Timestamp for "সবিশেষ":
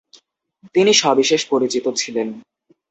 0.93-1.41